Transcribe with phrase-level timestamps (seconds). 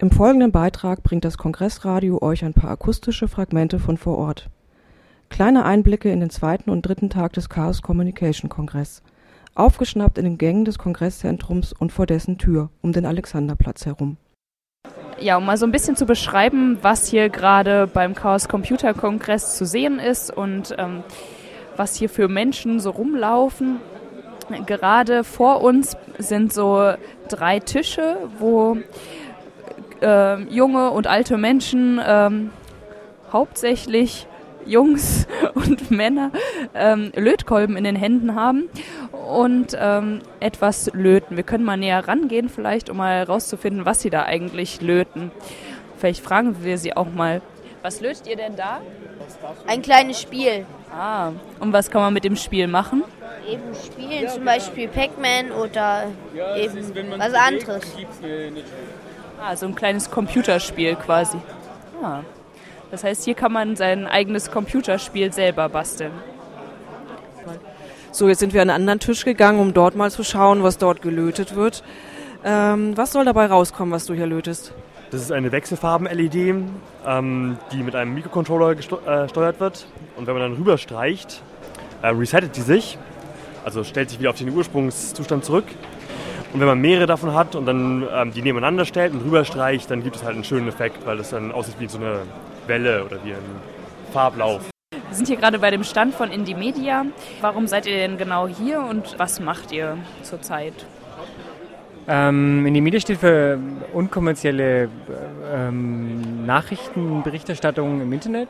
[0.00, 4.48] Im folgenden Beitrag bringt das Kongressradio euch ein paar akustische Fragmente von vor Ort.
[5.28, 9.02] Kleine Einblicke in den zweiten und dritten Tag des Chaos Communication Kongress.
[9.54, 14.16] Aufgeschnappt in den Gängen des Kongresszentrums und vor dessen Tür um den Alexanderplatz herum.
[15.20, 19.58] Ja, um mal so ein bisschen zu beschreiben, was hier gerade beim Chaos Computer Kongress
[19.58, 21.04] zu sehen ist und ähm,
[21.76, 23.80] was hier für Menschen so rumlaufen.
[24.64, 26.94] Gerade vor uns sind so
[27.28, 28.78] drei Tische, wo
[30.00, 32.50] äh, junge und alte Menschen, ähm,
[33.32, 34.26] hauptsächlich
[34.66, 36.30] Jungs und Männer,
[36.74, 38.68] ähm, Lötkolben in den Händen haben
[39.12, 41.36] und ähm, etwas löten.
[41.36, 45.30] Wir können mal näher rangehen, vielleicht, um mal herauszufinden, was sie da eigentlich löten.
[45.96, 47.42] Vielleicht fragen wir sie auch mal.
[47.82, 48.80] Was lötet ihr denn da?
[49.66, 50.66] Ein kleines Spiel.
[50.92, 53.04] Ah, und was kann man mit dem Spiel machen?
[53.48, 56.06] Eben spielen, zum Beispiel Pac-Man oder
[56.56, 57.82] eben was anderes.
[59.42, 61.38] Ah, so ein kleines Computerspiel quasi.
[62.02, 62.20] Ah.
[62.90, 66.12] Das heißt, hier kann man sein eigenes Computerspiel selber basteln.
[68.12, 70.78] So, jetzt sind wir an einen anderen Tisch gegangen, um dort mal zu schauen, was
[70.78, 71.82] dort gelötet wird.
[72.44, 74.74] Ähm, was soll dabei rauskommen, was du hier lötest?
[75.10, 76.54] Das ist eine Wechselfarben-LED,
[77.06, 79.86] ähm, die mit einem Mikrocontroller gesteuert äh, wird.
[80.16, 81.42] Und wenn man dann rüberstreicht,
[82.02, 82.98] äh, resettet die sich,
[83.64, 85.66] also stellt sich wieder auf den Ursprungszustand zurück.
[86.52, 90.02] Und wenn man mehrere davon hat und dann ähm, die nebeneinander stellt und rüberstreicht, dann
[90.02, 92.22] gibt es halt einen schönen Effekt, weil das dann aussieht wie so eine
[92.66, 93.38] Welle oder wie ein
[94.12, 94.62] Farblauf.
[94.90, 97.04] Wir sind hier gerade bei dem Stand von Indie Media.
[97.40, 100.74] Warum seid ihr denn genau hier und was macht ihr zurzeit?
[102.08, 103.58] Ähm, Indie Media steht für
[103.92, 104.88] unkommerzielle
[105.52, 108.48] ähm, Nachrichtenberichterstattung im Internet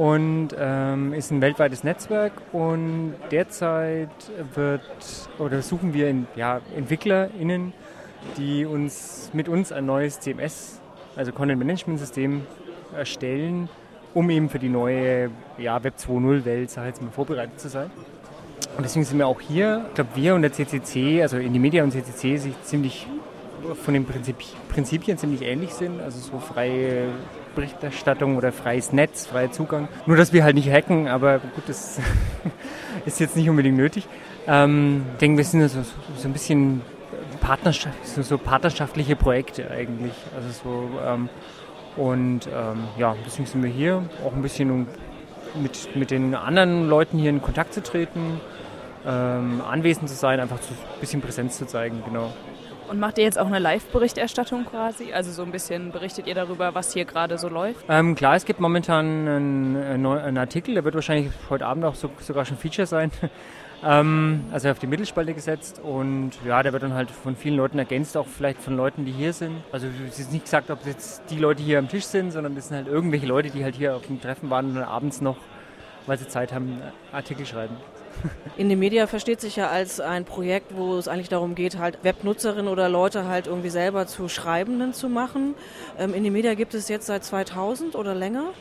[0.00, 4.08] und ähm, ist ein weltweites Netzwerk und derzeit
[4.54, 4.80] wird
[5.38, 7.74] oder suchen wir ja, EntwicklerInnen,
[8.38, 10.80] die uns mit uns ein neues CMS,
[11.16, 12.46] also Content Management System
[12.96, 13.68] erstellen,
[14.14, 17.90] um eben für die neue ja, Web 2.0 Welt, sag jetzt mal, vorbereitet zu sein.
[18.78, 19.84] Und deswegen sind wir auch hier.
[19.88, 23.06] Ich glaube, wir und der CCC, also in die Media und CCC, sich ziemlich
[23.82, 24.36] von den Prinzip
[24.68, 26.00] Prinzipien ziemlich ähnlich sind.
[26.00, 27.08] Also so freie
[27.54, 29.88] Berichterstattung oder freies Netz, freier Zugang.
[30.06, 31.98] Nur, dass wir halt nicht hacken, aber gut, das
[33.06, 34.06] ist jetzt nicht unbedingt nötig.
[34.46, 35.82] Ähm, ich denke, wir sind so,
[36.16, 36.82] so ein bisschen
[37.40, 40.14] Partnerschaft, so, so, partnerschaftliche Projekte eigentlich.
[40.34, 41.28] Also so, ähm,
[41.96, 44.86] und ähm, ja, deswegen sind wir hier auch ein bisschen, um
[45.60, 48.40] mit, mit den anderen Leuten hier in Kontakt zu treten,
[49.06, 52.32] ähm, anwesend zu sein, einfach ein bisschen Präsenz zu zeigen, genau.
[52.90, 55.12] Und macht ihr jetzt auch eine Live-Berichterstattung quasi?
[55.12, 57.84] Also so ein bisschen berichtet ihr darüber, was hier gerade so läuft?
[57.88, 62.10] Ähm, klar, es gibt momentan einen, einen, Artikel, der wird wahrscheinlich heute Abend auch so,
[62.18, 63.12] sogar schon Feature sein.
[63.84, 67.78] ähm, also auf die Mittelspalte gesetzt und ja, der wird dann halt von vielen Leuten
[67.78, 69.62] ergänzt, auch vielleicht von Leuten, die hier sind.
[69.70, 72.66] Also es ist nicht gesagt, ob jetzt die Leute hier am Tisch sind, sondern das
[72.68, 75.36] sind halt irgendwelche Leute, die halt hier auf dem Treffen waren und dann abends noch,
[76.06, 77.76] weil sie Zeit haben, Artikel schreiben.
[78.56, 82.68] Indie Media versteht sich ja als ein Projekt, wo es eigentlich darum geht, halt Webnutzerinnen
[82.68, 85.54] oder Leute halt irgendwie selber zu Schreibenden zu machen.
[85.98, 88.52] Ähm, Indie Media gibt es jetzt seit 2000 oder länger?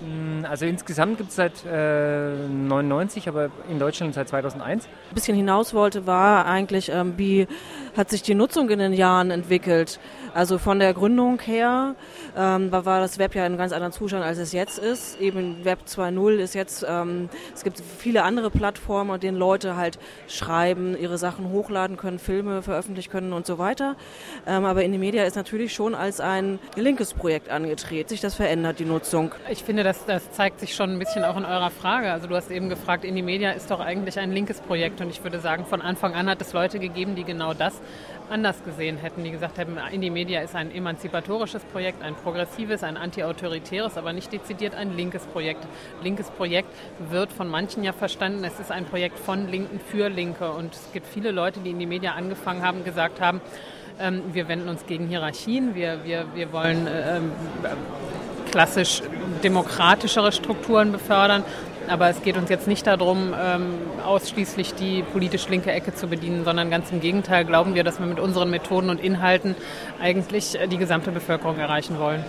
[0.00, 4.86] Mm, also insgesamt gibt es seit äh, 99, aber in Deutschland seit 2001.
[4.86, 7.48] Ein bisschen hinaus wollte, war eigentlich, ähm, wie
[7.98, 9.98] hat sich die Nutzung in den Jahren entwickelt?
[10.32, 11.96] Also von der Gründung her
[12.36, 15.20] ähm, war das Web ja in einem ganz anderen Zustand, als es jetzt ist.
[15.20, 19.98] Eben Web 2.0 ist jetzt, ähm, es gibt viele andere Plattformen, an denen Leute halt
[20.28, 23.96] schreiben, ihre Sachen hochladen können, Filme veröffentlichen können und so weiter.
[24.46, 28.08] Ähm, aber Media ist natürlich schon als ein linkes Projekt angetreten.
[28.08, 29.32] Sich das verändert, die Nutzung.
[29.50, 32.12] Ich finde, das, das zeigt sich schon ein bisschen auch in eurer Frage.
[32.12, 35.40] Also du hast eben gefragt, Media ist doch eigentlich ein linkes Projekt und ich würde
[35.40, 37.80] sagen, von Anfang an hat es Leute gegeben, die genau das
[38.30, 42.96] anders gesehen hätten, die gesagt hätten, Indie Media ist ein emanzipatorisches Projekt, ein progressives, ein
[42.96, 45.66] antiautoritäres, aber nicht dezidiert ein linkes Projekt.
[46.02, 46.68] Linkes Projekt
[47.10, 50.92] wird von manchen ja verstanden, es ist ein Projekt von Linken für Linke und es
[50.92, 53.40] gibt viele Leute, die in die Media angefangen haben, gesagt haben,
[54.00, 57.32] ähm, wir wenden uns gegen Hierarchien, wir, wir, wir wollen ähm,
[58.50, 59.02] klassisch
[59.42, 61.44] demokratischere Strukturen befördern.
[61.88, 63.74] Aber es geht uns jetzt nicht darum, ähm,
[64.04, 68.06] ausschließlich die politisch linke Ecke zu bedienen, sondern ganz im Gegenteil glauben wir, dass wir
[68.06, 69.54] mit unseren Methoden und Inhalten
[70.00, 72.24] eigentlich äh, die gesamte Bevölkerung erreichen wollen.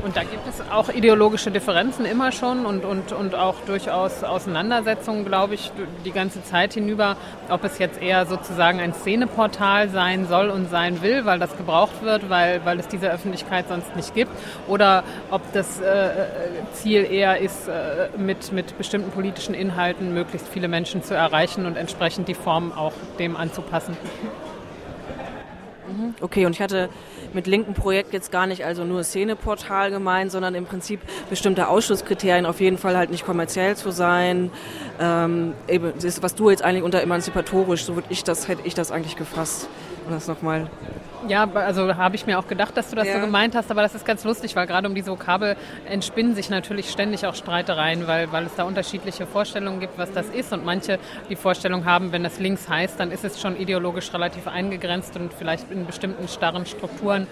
[0.00, 5.24] Und da gibt es auch ideologische Differenzen immer schon und, und, und auch durchaus Auseinandersetzungen,
[5.24, 5.72] glaube ich,
[6.04, 7.16] die ganze Zeit hinüber,
[7.48, 12.02] ob es jetzt eher sozusagen ein Szeneportal sein soll und sein will, weil das gebraucht
[12.02, 14.30] wird, weil, weil es diese Öffentlichkeit sonst nicht gibt,
[14.68, 16.10] oder ob das äh,
[16.74, 21.76] Ziel eher ist, äh, mit, mit bestimmten politischen Inhalten möglichst viele Menschen zu erreichen und
[21.76, 23.96] entsprechend die Form auch dem anzupassen.
[26.20, 26.88] Okay, und ich hatte
[27.32, 31.00] mit linken Projekt jetzt gar nicht also nur Szeneportal gemeint, sondern im Prinzip
[31.30, 34.50] bestimmte Ausschlusskriterien, auf jeden Fall halt nicht kommerziell zu sein.
[35.00, 38.90] Ähm, eben, was du jetzt eigentlich unter emanzipatorisch, so würde ich das, hätte ich das
[38.90, 39.68] eigentlich gefasst.
[40.08, 40.68] Und das nochmal
[41.26, 43.14] ja, also habe ich mir auch gedacht, dass du das ja.
[43.14, 45.56] so gemeint hast, aber das ist ganz lustig, weil gerade um diese Vokabel
[45.86, 50.28] entspinnen sich natürlich ständig auch Streitereien, weil, weil es da unterschiedliche Vorstellungen gibt, was das
[50.28, 54.12] ist und manche die Vorstellung haben, wenn das links heißt, dann ist es schon ideologisch
[54.14, 57.26] relativ eingegrenzt und vielleicht in bestimmten starren Strukturen,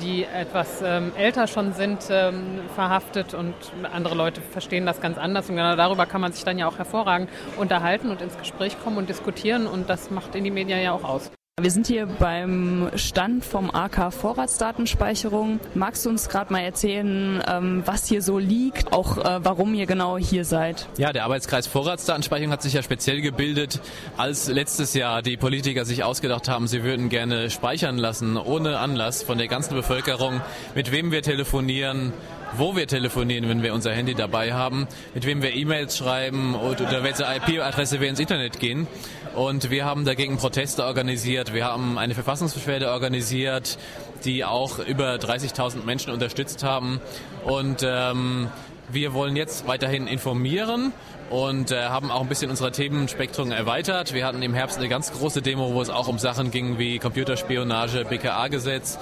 [0.00, 3.54] die etwas ähm, älter schon sind, ähm, verhaftet und
[3.92, 6.78] andere Leute verstehen das ganz anders und genau darüber kann man sich dann ja auch
[6.78, 10.92] hervorragend unterhalten und ins Gespräch kommen und diskutieren und das macht in die Medien ja
[10.92, 11.30] auch aus.
[11.60, 15.60] Wir sind hier beim Stand vom AK Vorratsdatenspeicherung.
[15.74, 19.84] Magst du uns gerade mal erzählen, ähm, was hier so liegt, auch äh, warum ihr
[19.84, 20.88] genau hier seid?
[20.96, 23.82] Ja, der Arbeitskreis Vorratsdatenspeicherung hat sich ja speziell gebildet,
[24.16, 29.22] als letztes Jahr die Politiker sich ausgedacht haben, sie würden gerne speichern lassen, ohne Anlass
[29.22, 30.40] von der ganzen Bevölkerung,
[30.74, 32.14] mit wem wir telefonieren,
[32.56, 37.02] wo wir telefonieren, wenn wir unser Handy dabei haben, mit wem wir E-Mails schreiben oder
[37.02, 38.86] welche IP-Adresse wir ins Internet gehen.
[39.34, 41.54] Und wir haben dagegen Proteste organisiert.
[41.54, 43.78] Wir haben eine Verfassungsbeschwerde organisiert,
[44.24, 47.00] die auch über 30.000 Menschen unterstützt haben.
[47.44, 48.48] Und ähm,
[48.90, 50.92] wir wollen jetzt weiterhin informieren
[51.30, 54.12] und äh, haben auch ein bisschen unser Themenspektrum erweitert.
[54.12, 56.98] Wir hatten im Herbst eine ganz große Demo, wo es auch um Sachen ging wie
[56.98, 58.98] Computerspionage, BKA-Gesetz.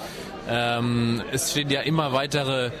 [0.49, 2.71] Ähm, es stehen ja immer weitere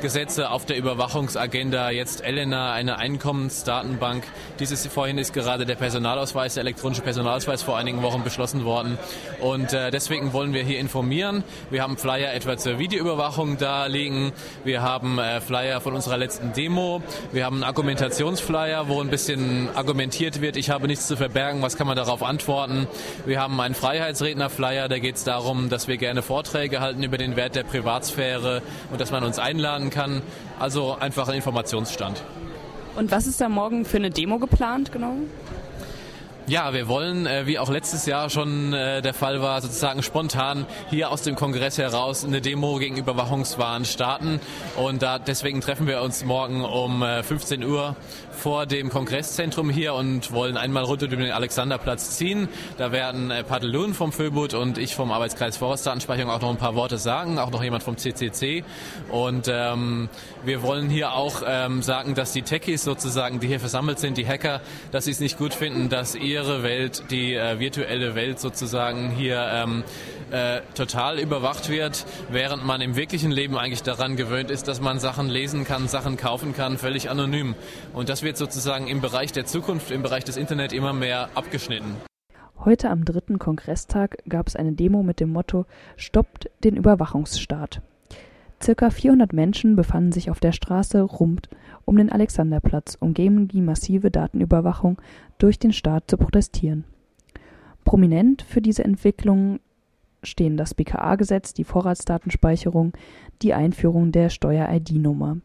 [0.00, 1.90] Gesetze auf der Überwachungsagenda.
[1.90, 4.24] Jetzt Elena, eine Einkommensdatenbank.
[4.58, 8.98] Dieses vorhin ist gerade der Personalausweis, der elektronische Personalausweis vor einigen Wochen beschlossen worden.
[9.40, 11.44] Und äh, deswegen wollen wir hier informieren.
[11.70, 14.32] Wir haben Flyer etwa zur Videoüberwachung da liegen.
[14.64, 17.02] Wir haben äh, Flyer von unserer letzten Demo.
[17.32, 20.56] Wir haben einen Argumentationsflyer, wo ein bisschen argumentiert wird.
[20.56, 21.62] Ich habe nichts zu verbergen.
[21.62, 22.86] Was kann man darauf antworten?
[23.24, 24.88] Wir haben einen Freiheitsrednerflyer.
[24.88, 29.00] Da geht es darum, dass wir gerne Vorträge halten über den Wert der Privatsphäre und
[29.00, 30.22] dass man uns einladen kann.
[30.58, 32.22] Also einfach ein Informationsstand.
[32.96, 35.16] Und was ist da morgen für eine Demo geplant genau?
[36.48, 40.64] Ja, wir wollen, äh, wie auch letztes Jahr schon äh, der Fall war, sozusagen spontan
[40.90, 44.38] hier aus dem Kongress heraus eine Demo gegen Überwachungswahn starten.
[44.76, 47.96] Und da, deswegen treffen wir uns morgen um äh, 15 Uhr
[48.30, 52.48] vor dem Kongresszentrum hier und wollen einmal rund um den Alexanderplatz ziehen.
[52.78, 56.76] Da werden äh, Padelun vom Föbut und ich vom Arbeitskreis Forstdatenspeicherung auch noch ein paar
[56.76, 58.62] Worte sagen, auch noch jemand vom CCC.
[59.08, 60.08] Und ähm,
[60.44, 64.28] wir wollen hier auch ähm, sagen, dass die Techies sozusagen, die hier versammelt sind, die
[64.28, 64.60] Hacker,
[64.92, 69.42] dass sie es nicht gut finden, dass ihre Welt, die äh, virtuelle Welt sozusagen hier
[69.50, 69.84] ähm,
[70.30, 74.98] äh, total überwacht wird, während man im wirklichen Leben eigentlich daran gewöhnt ist, dass man
[74.98, 77.54] Sachen lesen kann, Sachen kaufen kann, völlig anonym.
[77.94, 81.96] Und das wird sozusagen im Bereich der Zukunft, im Bereich des Internet immer mehr abgeschnitten.
[82.62, 85.64] Heute am dritten Kongresstag gab es eine Demo mit dem Motto
[85.96, 87.80] Stoppt den Überwachungsstaat.
[88.62, 91.48] Circa 400 Menschen befanden sich auf der Straße rund
[91.84, 95.00] um den Alexanderplatz, um gegen die massive Datenüberwachung
[95.38, 96.84] durch den Staat zu protestieren.
[97.84, 99.60] Prominent für diese Entwicklung
[100.22, 102.92] stehen das BKA-Gesetz, die Vorratsdatenspeicherung,
[103.42, 105.38] die Einführung der Steuer-ID-Nummer,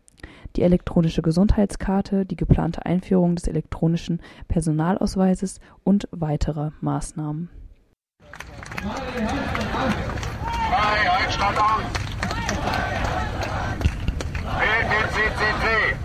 [0.56, 7.50] die elektronische Gesundheitskarte, die geplante Einführung des elektronischen Personalausweises und weitere Maßnahmen.
[10.72, 12.00] Frei, Einstand aus!
[15.21, 15.95] PPCCC!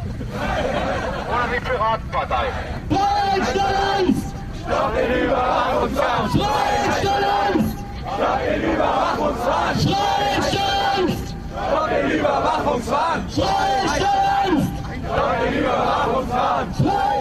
[1.28, 2.46] Oder die Piratenpartei!
[2.90, 4.34] Freistellungs!
[4.62, 6.30] Stopp den Überwachungswahn!
[6.30, 7.66] Freistellungs!
[8.14, 9.74] Stopp den Überwachungswahn!
[9.76, 11.34] Freistellungs!
[11.50, 13.28] Stopp den Überwachungswahn!
[13.30, 14.64] Freistellungs!
[15.06, 16.74] Stopp den Überwachungswahn!
[16.74, 17.15] Freistellungs!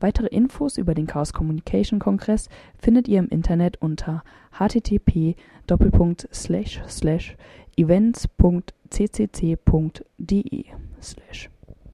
[0.00, 5.34] Weitere Infos über den Chaos Communication Kongress findet ihr im Internet unter http
[7.76, 8.34] events.ccc.de